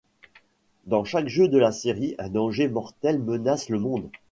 [0.87, 4.09] Dans chaque jeu de la série, un danger mortel menace le monde.